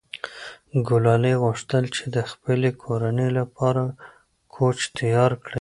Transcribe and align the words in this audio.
ګلالۍ 0.87 1.35
غوښتل 1.43 1.83
چې 1.95 2.03
د 2.15 2.17
خپلې 2.31 2.69
کورنۍ 2.83 3.29
لپاره 3.39 3.83
کوچ 4.55 4.77
تیار 4.97 5.31
کړي. 5.43 5.49